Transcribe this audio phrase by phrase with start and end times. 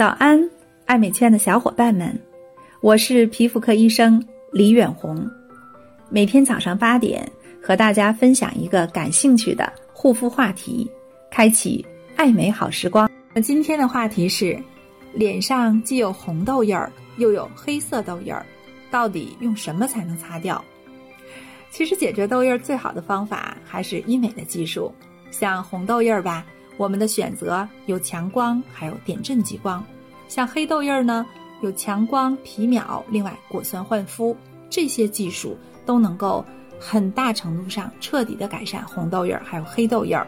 [0.00, 0.40] 早安，
[0.86, 2.18] 爱美圈的小伙伴们，
[2.80, 5.30] 我是皮肤科医生李远红。
[6.08, 7.30] 每天早上八点，
[7.62, 10.90] 和大家分享一个感兴趣的护肤话题，
[11.30, 11.84] 开启
[12.16, 13.10] 爱美好时光。
[13.42, 14.58] 今天的话题是：
[15.12, 18.46] 脸上既有红痘印儿，又有黑色痘印儿，
[18.90, 20.64] 到底用什么才能擦掉？
[21.70, 24.90] 其实解决痘印儿最好的方法还是医美的技术。
[25.30, 26.46] 像红痘印儿吧。
[26.80, 29.84] 我们的选择有强光，还有点阵激光。
[30.28, 31.26] 像黑痘印儿呢，
[31.60, 34.34] 有强光、皮秒，另外果酸焕肤，
[34.70, 36.42] 这些技术都能够
[36.78, 40.26] 很大程度上彻底的改善红痘印儿还有黑痘印儿。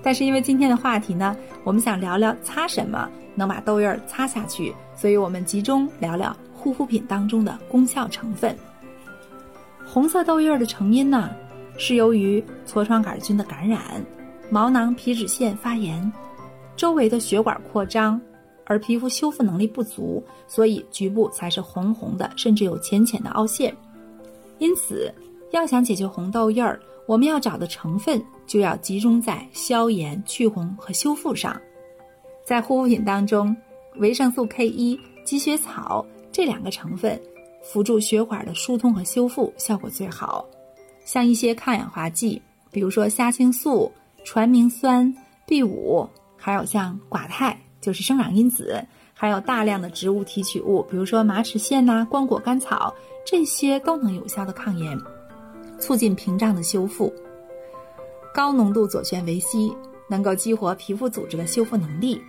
[0.00, 8.56] 但是因为今天的话题呢，我们想聊聊擦什么能把痘印儿擦下去，所以我们集中聊聊护肤品当中的功效成分。
[9.84, 11.28] 红色痘印儿的成因呢，
[11.76, 13.80] 是由于痤疮杆菌的感染。
[14.50, 16.10] 毛囊皮脂腺发炎，
[16.74, 18.18] 周围的血管扩张，
[18.64, 23.76] 而皮肤修复能力不足，所以局部才是红红的，甚至有浅浅的凹陷。
[24.58, 25.12] 因此，
[25.50, 31.60] 要想解决红痘印儿，我们要找的成分就要集中在消炎、去红和修复上。
[32.42, 33.54] 在护肤品当中，
[33.96, 37.20] 维生素 K 一、积雪草这两个成分
[37.62, 40.46] 辅助血管的疏通和修复效果最好。
[41.04, 43.92] 像一些抗氧化剂，比如说虾青素。
[44.24, 45.14] 传明酸、
[45.46, 52.94] B 五，还有像寡肽，就是生长因子，还有大量的植物提取物，比如说马齿苋呐、光果甘草，
[53.26, 54.98] 这些都能有效的抗炎，
[55.78, 57.12] 促进屏障的修复。
[58.34, 59.70] 高浓度左旋维 C
[60.08, 62.20] 能够激活皮肤组织的修复能力，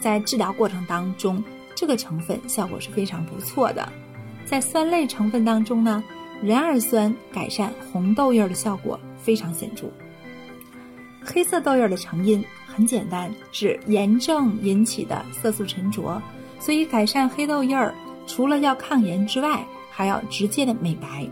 [0.00, 1.42] 在治疗过程当中，
[1.74, 3.86] 这个成分效果是非常不错的。
[4.44, 6.02] 在酸类成分当中呢，
[6.42, 9.86] 壬二酸改善红痘印的效果非常显著。
[11.24, 16.20] 黑色痘印的成因很简单，是炎症引起的色素沉着。
[16.58, 17.94] 所以改善黑痘印儿，
[18.26, 21.28] 除了要抗炎之外，还要直接的美白。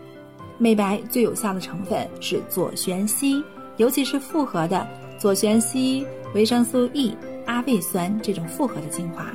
[0.57, 3.43] 美白最有效的成分是左旋烯，
[3.77, 6.05] 尤其是复合的左旋烯、
[6.35, 7.15] 维生素 E、
[7.45, 9.25] 阿魏酸这种复合的精华，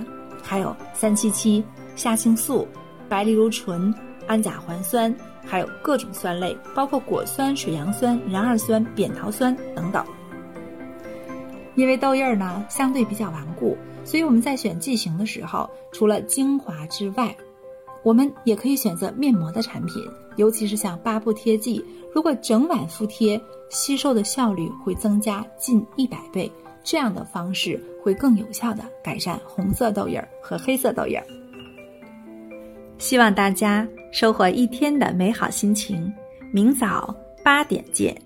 [0.43, 1.65] 还有三七七、
[1.97, 2.69] 虾青素、
[3.09, 3.93] 白藜芦醇、
[4.29, 5.13] 氨甲环酸，
[5.45, 10.05] 还有各种酸类，包括果酸、水杨酸、壬二酸、扁桃酸等等。
[11.77, 17.37] 因为痘印儿呢相对比较顽固，所以我们在选剂型的时候，除了精华之外，
[18.03, 20.03] 我们也可以选择面膜的产品，
[20.37, 21.85] 尤其是像八步贴剂，
[22.15, 26.51] 如果整晚敷贴，吸收的效率会增加近一百倍。
[26.83, 31.27] 这样的方式会更有效的改善红色痘印儿和黑色痘印儿。
[32.97, 36.11] 希望大家收获一天的美好心情，
[36.53, 38.26] 明早八点见。